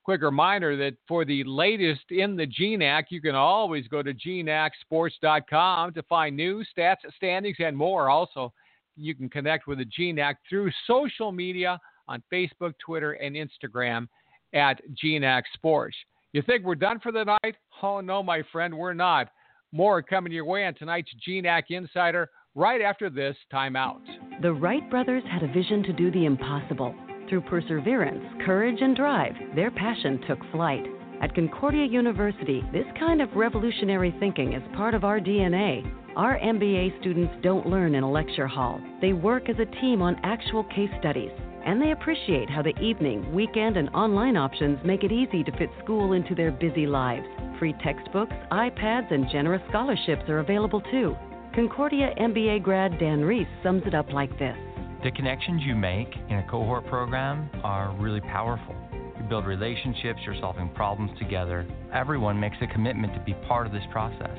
[0.09, 5.93] Quick reminder that for the latest in the GNAC, you can always go to gnacsports.com
[5.93, 8.09] to find news, stats, standings, and more.
[8.09, 8.51] Also,
[8.97, 14.07] you can connect with the GNAC through social media on Facebook, Twitter, and Instagram
[14.55, 15.95] at GNAC Sports.
[16.33, 17.57] You think we're done for the night?
[17.83, 19.29] Oh, no, my friend, we're not.
[19.71, 23.99] More coming your way on tonight's GNAC Insider right after this timeout.
[24.41, 26.95] The Wright brothers had a vision to do the impossible
[27.29, 30.85] through perseverance, courage, and drive, their passion took flight.
[31.21, 35.89] At Concordia University, this kind of revolutionary thinking is part of our DNA.
[36.15, 38.81] Our MBA students don't learn in a lecture hall.
[39.01, 41.31] They work as a team on actual case studies.
[41.65, 45.69] And they appreciate how the evening, weekend, and online options make it easy to fit
[45.83, 47.27] school into their busy lives.
[47.59, 51.15] Free textbooks, iPads, and generous scholarships are available too.
[51.53, 54.55] Concordia MBA grad Dan Reese sums it up like this
[55.03, 58.75] the connections you make in a cohort program are really powerful.
[59.17, 61.65] You build relationships, you're solving problems together.
[61.93, 64.37] Everyone makes a commitment to be part of this process.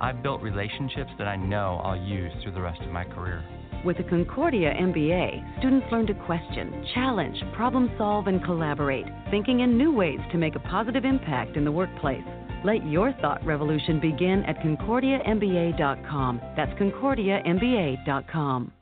[0.00, 3.44] I've built relationships that I know I'll use through the rest of my career.
[3.84, 9.78] With the Concordia MBA, students learn to question, challenge, problem solve, and collaborate, thinking in
[9.78, 12.24] new ways to make a positive impact in the workplace.
[12.64, 16.40] Let your thought revolution begin at concordiamba.com.
[16.56, 18.72] That's concordiamba.com.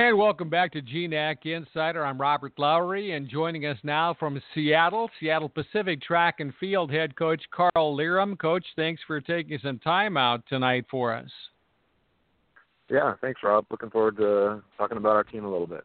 [0.00, 2.06] And welcome back to GNAC Insider.
[2.06, 7.14] I'm Robert Lowry, and joining us now from Seattle, Seattle Pacific Track and Field head
[7.16, 8.38] coach Karl Lerum.
[8.38, 11.28] Coach, thanks for taking some time out tonight for us.
[12.88, 13.66] Yeah, thanks, Rob.
[13.70, 15.84] Looking forward to talking about our team a little bit.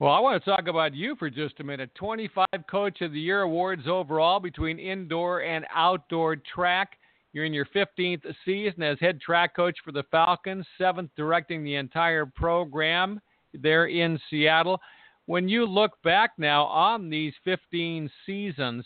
[0.00, 1.94] Well, I want to talk about you for just a minute.
[1.94, 6.98] 25 Coach of the Year awards overall between indoor and outdoor track.
[7.32, 11.76] You're in your 15th season as head track coach for the Falcons, seventh directing the
[11.76, 13.20] entire program
[13.54, 14.80] there in Seattle.
[15.26, 18.84] When you look back now on these 15 seasons,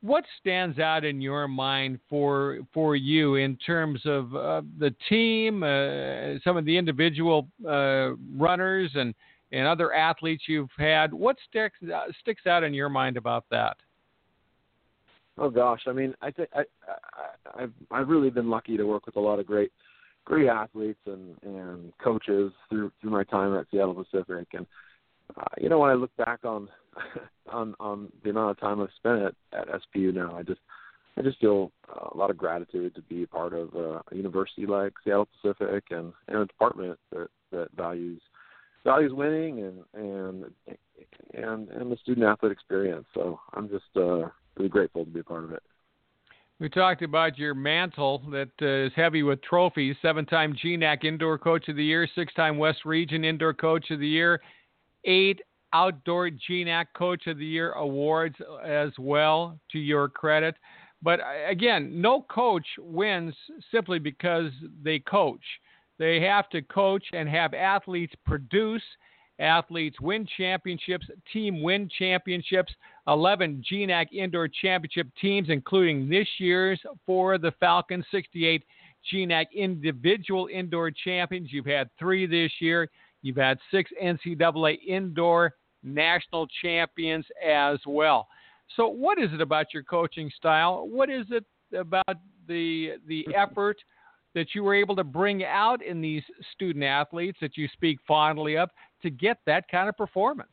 [0.00, 5.62] what stands out in your mind for for you in terms of uh, the team,
[5.62, 9.14] uh, some of the individual uh, runners and
[9.50, 11.12] and other athletes you've had?
[11.14, 13.78] What sticks uh, sticks out in your mind about that?
[15.38, 19.06] Oh gosh, I mean, I think I, I I've I've really been lucky to work
[19.06, 19.72] with a lot of great
[20.24, 24.66] great athletes and and coaches through through my time at Seattle Pacific and
[25.36, 26.68] uh, you know when I look back on
[27.52, 30.60] on on the amount of time I've spent at at SPU now I just
[31.16, 31.70] I just feel
[32.12, 36.12] a lot of gratitude to be a part of a university like Seattle Pacific and,
[36.28, 38.20] and a department that that values
[38.84, 40.44] values winning and and
[41.34, 45.24] and and the student athlete experience so I'm just uh really grateful to be a
[45.24, 45.62] part of it.
[46.60, 49.96] We talked about your mantel that uh, is heavy with trophies.
[50.00, 53.98] Seven time GNAC Indoor Coach of the Year, six time West Region Indoor Coach of
[53.98, 54.40] the Year,
[55.04, 55.40] eight
[55.72, 60.54] Outdoor GNAC Coach of the Year awards as well, to your credit.
[61.02, 63.34] But uh, again, no coach wins
[63.72, 65.42] simply because they coach.
[65.98, 68.82] They have to coach and have athletes produce
[69.38, 72.72] athletes win championships, team win championships,
[73.08, 78.62] 11 GNAC indoor championship teams, including this year's for the Falcons, 68
[79.12, 81.52] GNAC individual indoor champions.
[81.52, 82.88] You've had three this year.
[83.22, 88.28] You've had six NCAA indoor national champions as well.
[88.76, 90.88] So, what is it about your coaching style?
[90.88, 91.44] What is it
[91.76, 92.16] about
[92.48, 93.76] the the effort
[94.34, 98.56] that you were able to bring out in these student athletes that you speak fondly
[98.56, 98.70] of
[99.02, 100.48] to get that kind of performance?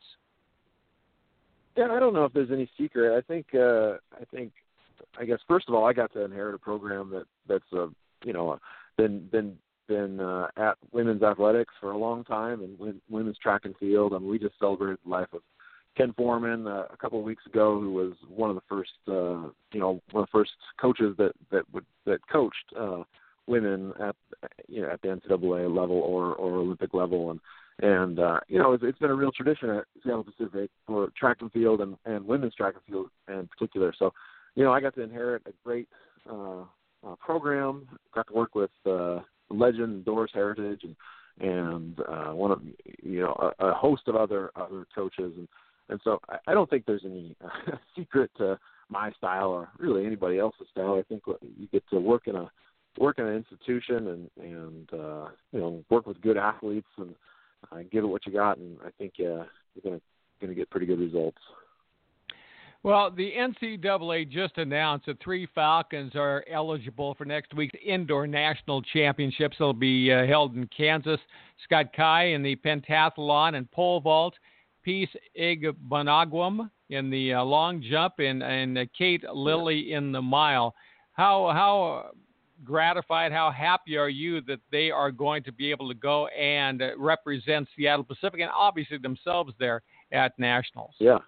[1.76, 3.16] Yeah, I don't know if there's any secret.
[3.16, 4.52] I think uh I think
[5.18, 7.88] I guess first of all I got to inherit a program that that's uh
[8.24, 8.58] you know
[8.96, 9.56] been been
[9.88, 14.12] been uh, at women's athletics for a long time and women's track and field.
[14.12, 15.42] I and mean, we just celebrated the life of
[15.96, 19.50] Ken Foreman uh, a couple of weeks ago, who was one of the first, uh,
[19.72, 23.02] you know, one of the first coaches that that would that coached uh,
[23.46, 24.16] women at
[24.68, 27.40] you know at the NCAA level or or Olympic level, and
[27.80, 31.38] and uh, you know it's, it's been a real tradition at Seattle Pacific for track
[31.40, 33.92] and field and and women's track and field in particular.
[33.98, 34.12] So,
[34.54, 35.88] you know, I got to inherit a great
[36.30, 36.62] uh,
[37.06, 37.88] uh, program.
[38.14, 40.96] Got to work with uh, legend Doris Heritage and
[41.40, 42.62] and uh, one of
[43.02, 45.48] you know a, a host of other other coaches and
[45.88, 50.06] and so I, I don't think there's any uh, secret to my style or really
[50.06, 50.94] anybody else's style.
[50.98, 52.50] I think you get to work in a
[52.98, 57.14] work in an institution and and uh, you know work with good athletes and
[57.70, 60.00] uh, give it what you got, and I think uh, you're gonna
[60.40, 61.38] gonna get pretty good results.
[62.84, 68.82] Well, the NCAA just announced that three Falcons are eligible for next week's indoor national
[68.82, 69.56] championships.
[69.58, 71.20] They'll be uh, held in Kansas.
[71.62, 74.34] Scott Kai in the pentathlon and pole vault,
[74.82, 75.08] Peace
[75.40, 80.74] Igbonagwam in the uh, long jump, and and uh, Kate Lilly in the mile.
[81.12, 82.10] How how
[82.64, 83.32] gratified?
[83.32, 87.68] How happy are you that they are going to be able to go and represent
[87.76, 89.82] Seattle Pacific and obviously themselves there
[90.12, 90.94] at nationals?
[90.98, 91.18] Yeah,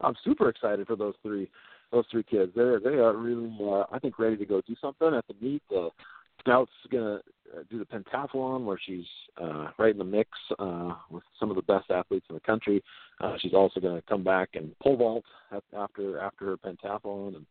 [0.00, 1.50] I'm super excited for those three
[1.90, 2.52] those three kids.
[2.54, 5.62] They're they are really uh, I think ready to go do something at the meet.
[5.70, 5.90] The
[6.40, 7.20] Scout's gonna
[7.54, 9.04] uh, do the pentathlon where she's
[9.40, 12.82] uh, right in the mix uh, with some of the best athletes in the country.
[13.20, 15.24] Uh, she's also to come back and pole vault
[15.74, 17.46] after after her pentathlon and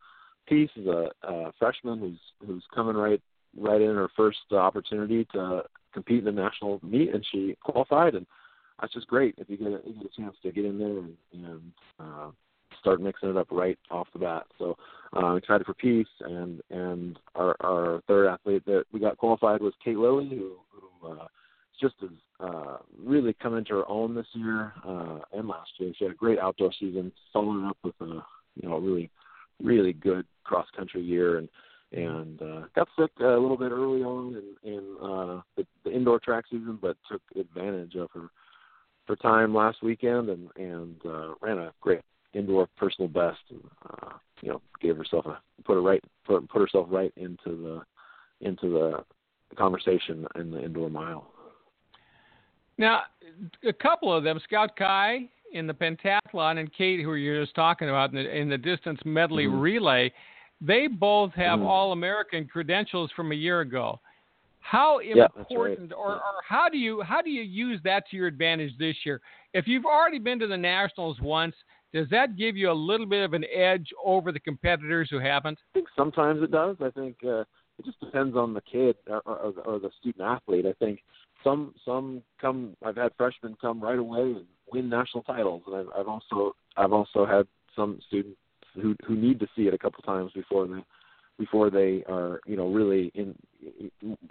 [0.48, 3.20] Peace is a, a freshman who's who's coming right
[3.58, 5.62] right in her first opportunity to
[5.92, 8.26] compete in the national meet, and she qualified, and
[8.80, 10.98] that's just great if you get a, you get a chance to get in there
[10.98, 12.30] and, and uh,
[12.80, 14.44] start mixing it up right off the bat.
[14.58, 14.76] So
[15.14, 19.60] uh, I'm excited for Peace, and and our our third athlete that we got qualified
[19.60, 21.26] was Kate Lilly, who, who uh,
[21.80, 25.92] just has uh, really come into her own this year uh, and last year.
[25.98, 28.24] She had a great outdoor season, followed up with a
[28.60, 29.10] you know really
[29.62, 31.48] really good cross country year and
[31.92, 36.18] and uh, got sick a little bit early on in, in uh, the, the indoor
[36.18, 38.28] track season, but took advantage of her
[39.08, 42.00] her time last weekend and and uh, ran a great
[42.34, 44.10] indoor personal best and uh,
[44.40, 47.82] you know gave herself a put her right put put herself right into the
[48.46, 49.04] into the
[49.56, 51.28] conversation in the indoor mile.
[52.78, 53.02] Now,
[53.66, 57.54] a couple of them, Scout Kai in the pentathlon and Kate, who you were just
[57.54, 59.60] talking about in the, in the distance medley mm-hmm.
[59.60, 60.12] relay,
[60.60, 61.68] they both have mm-hmm.
[61.68, 64.00] All American credentials from a year ago.
[64.60, 65.96] How yeah, important, right.
[65.96, 69.20] or, or how do you how do you use that to your advantage this year?
[69.54, 71.54] If you've already been to the nationals once,
[71.92, 75.58] does that give you a little bit of an edge over the competitors who haven't?
[75.74, 76.76] I think sometimes it does.
[76.80, 80.64] I think uh, it just depends on the kid or, or, or the student athlete.
[80.64, 81.00] I think
[81.42, 82.76] some some come.
[82.84, 86.92] I've had freshmen come right away and win national titles, and I've, I've also I've
[86.92, 87.46] also had
[87.76, 88.38] some students
[88.74, 90.84] who who need to see it a couple times before they
[91.38, 93.34] before they are you know really in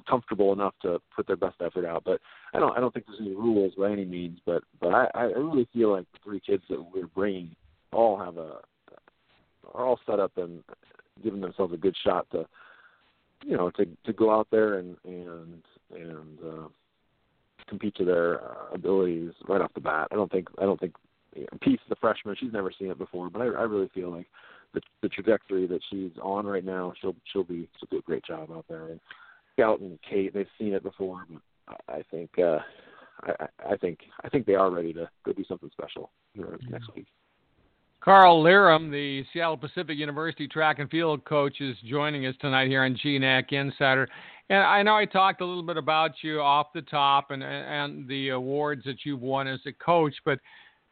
[0.10, 2.04] comfortable enough to put their best effort out.
[2.04, 2.20] But
[2.54, 4.40] I don't I don't think there's any rules by any means.
[4.46, 7.56] But but I I really feel like the three kids that we're bringing
[7.92, 8.60] all have a
[9.74, 10.64] are all set up and
[11.24, 12.46] giving themselves a good shot to
[13.46, 15.62] you know to to go out there and and
[15.92, 16.68] and uh,
[17.68, 20.08] compete to their uh, abilities right off the bat.
[20.12, 20.94] I don't think I don't think
[21.36, 24.12] you know, Peace, the freshman, she's never seen it before, but I, I really feel
[24.12, 24.28] like
[24.74, 28.26] the the trajectory that she's on right now, she'll she'll be she'll do a great
[28.26, 28.88] job out there.
[28.88, 29.00] And
[29.54, 32.60] Scout and Kate, they've seen it before, but I think uh,
[33.24, 36.72] I, I think I think they are ready to go do something special mm-hmm.
[36.72, 37.08] next week.
[38.02, 42.84] Karl Lerum, the Seattle Pacific University track and field coach, is joining us tonight here
[42.84, 44.10] on GNAC Insider.
[44.52, 48.06] And I know I talked a little bit about you off the top and and
[48.10, 50.40] the awards that you've won as a coach, but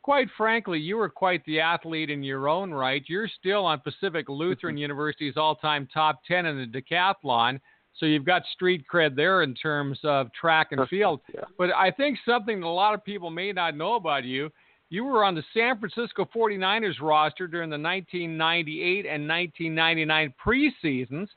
[0.01, 3.03] quite frankly, you were quite the athlete in your own right.
[3.07, 4.83] You're still on Pacific Lutheran mm-hmm.
[4.83, 7.59] University's all-time top 10 in the decathlon.
[7.97, 11.19] So you've got street cred there in terms of track and field.
[11.33, 11.41] yeah.
[11.57, 14.49] But I think something that a lot of people may not know about you,
[14.89, 21.27] you were on the San Francisco 49ers roster during the 1998 and 1999 preseasons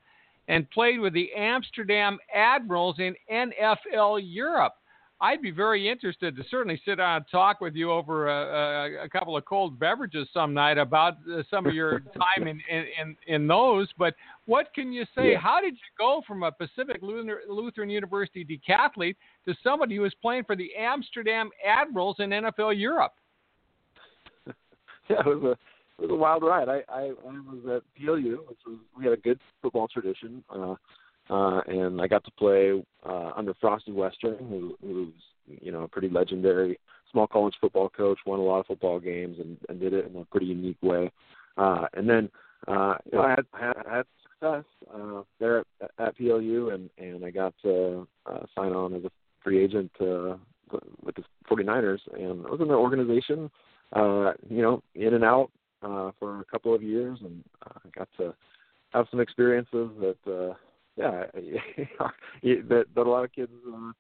[0.53, 4.75] and played with the Amsterdam Admirals in NFL Europe.
[5.19, 9.05] I'd be very interested to certainly sit down and talk with you over a, a,
[9.05, 12.01] a couple of cold beverages some night about uh, some of your
[12.37, 13.89] time in, in, in, those.
[13.97, 15.33] But what can you say?
[15.33, 15.39] Yeah.
[15.39, 20.45] How did you go from a Pacific Lutheran University decathlete to somebody who was playing
[20.45, 23.15] for the Amsterdam Admirals in NFL Europe?
[25.11, 25.72] Yeah, it was a
[26.03, 26.69] was a wild ride.
[26.69, 30.45] I I, I was at PLU, which was we had a good football tradition.
[30.51, 30.75] Uh,
[31.31, 35.15] uh, and I got to play uh, under Frosty Westering, who, who's
[35.47, 36.79] you know a pretty legendary
[37.11, 40.21] small college football coach, won a lot of football games, and, and did it in
[40.21, 41.11] a pretty unique way.
[41.57, 42.29] Uh, and then
[42.67, 47.25] uh, you know I had had, had success uh, there at, at PLU, and and
[47.25, 49.11] I got to uh, sign on as a
[49.43, 50.37] free agent uh,
[51.05, 53.51] with the 49ers, and I was in the organization,
[53.93, 55.51] uh, you know, in and out
[55.83, 58.35] uh, for a couple of years, and uh, got to
[58.91, 60.17] have some experiences that.
[60.27, 60.55] Uh,
[60.99, 61.25] yeah,
[62.69, 63.93] that that a lot of kids uh,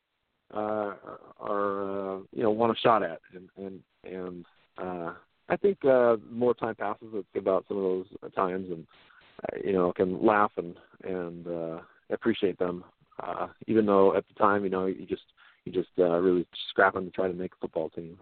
[0.54, 0.94] uh,
[1.40, 4.44] are uh, you know want a shot at, and and and
[4.78, 5.14] uh,
[5.48, 8.86] I think uh, more time passes, it's about some of those times, and
[9.42, 11.80] uh, you know can laugh and and uh,
[12.10, 12.84] appreciate them,
[13.22, 15.22] uh, even though at the time you know you just
[15.64, 18.18] you just uh, really scrapping to try to make a football team.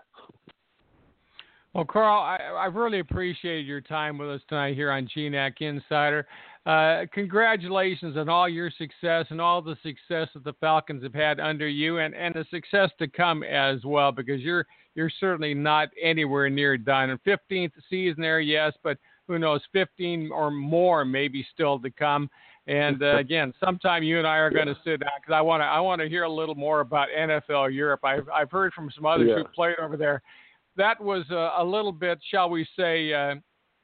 [1.75, 6.27] Well, Karl, I, I really appreciate your time with us tonight here on GNAC Insider.
[6.66, 11.39] Uh, congratulations on all your success and all the success that the Falcons have had
[11.39, 14.66] under you, and, and the success to come as well, because you're
[14.97, 17.11] you're certainly not anywhere near done.
[17.11, 18.99] And 15th season there, yes, but
[19.29, 22.29] who knows, 15 or more maybe still to come.
[22.66, 25.61] And uh, again, sometime you and I are going to sit down because I want
[25.61, 28.01] to I want to hear a little more about NFL Europe.
[28.03, 29.37] I've I've heard from some others yeah.
[29.37, 30.21] who played over there
[30.77, 33.35] that was a, a little bit, shall we say, uh,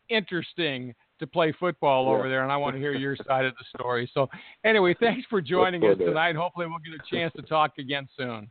[0.09, 2.11] interesting to play football yeah.
[2.11, 4.11] over there, and I want to hear your side of the story.
[4.13, 4.29] So,
[4.65, 6.37] anyway, thanks for joining us tonight.
[6.37, 8.51] Hopefully, we'll get a chance to talk again soon.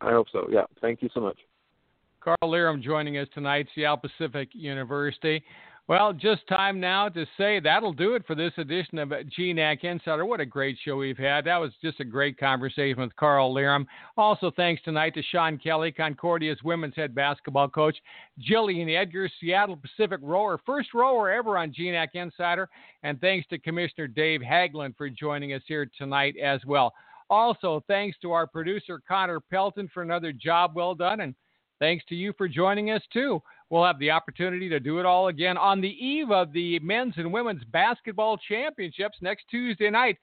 [0.00, 0.46] I hope so.
[0.50, 0.64] Yeah.
[0.80, 1.38] Thank you so much.
[2.20, 5.42] Karl Lerum joining us tonight, Seattle Pacific University.
[5.88, 10.26] Well, just time now to say that'll do it for this edition of GNAC Insider.
[10.26, 11.44] What a great show we've had.
[11.44, 13.86] That was just a great conversation with Karl Lerum.
[14.16, 17.96] Also, thanks tonight to Sean Kelly, Concordia's women's head basketball coach,
[18.40, 22.68] Gillian Edgar, Seattle Pacific rower, first rower ever on GNAC Insider.
[23.04, 26.92] And thanks to Commissioner Dave Haglund for joining us here tonight as well.
[27.30, 31.20] Also, thanks to our producer, Connor Pelton, for another job well done.
[31.20, 31.36] And
[31.78, 33.40] thanks to you for joining us, too.
[33.70, 37.14] We'll have the opportunity to do it all again on the eve of the men's
[37.16, 40.18] and women's basketball championships next Tuesday night,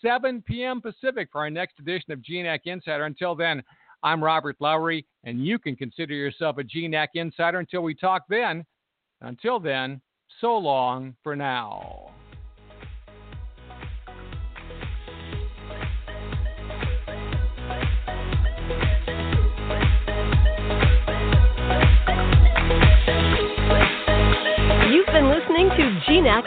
[0.00, 0.80] 7 p.m.
[0.80, 3.04] Pacific, for our next edition of GNAC Insider.
[3.04, 3.62] Until then,
[4.02, 8.64] I'm Robert Lowry, and you can consider yourself a GNAC Insider until we talk then.
[9.20, 10.00] Until then,
[10.40, 12.10] so long for now.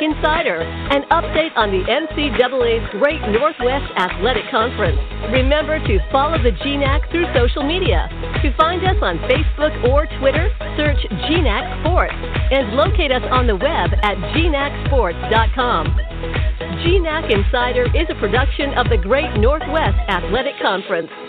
[0.02, 4.98] Insider, an update on the NCAA's Great Northwest Athletic Conference.
[5.32, 8.08] Remember to follow the GNAC through social media.
[8.42, 13.56] To find us on Facebook or Twitter, search GNAC Sports and locate us on the
[13.56, 15.86] web at gnacsports.com.
[16.84, 21.29] GNAC Insider is a production of the Great Northwest Athletic Conference.